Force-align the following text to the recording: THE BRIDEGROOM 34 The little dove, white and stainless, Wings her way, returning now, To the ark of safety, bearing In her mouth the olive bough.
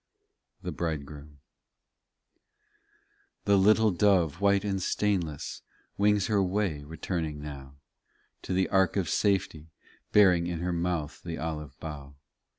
THE 0.63 0.71
BRIDEGROOM 0.71 1.37
34 3.45 3.45
The 3.45 3.55
little 3.55 3.91
dove, 3.91 4.41
white 4.41 4.65
and 4.65 4.81
stainless, 4.81 5.61
Wings 5.95 6.25
her 6.25 6.41
way, 6.41 6.83
returning 6.83 7.39
now, 7.39 7.75
To 8.41 8.53
the 8.53 8.67
ark 8.69 8.97
of 8.97 9.07
safety, 9.07 9.69
bearing 10.11 10.47
In 10.47 10.61
her 10.61 10.73
mouth 10.73 11.21
the 11.23 11.37
olive 11.37 11.79
bough. 11.79 12.15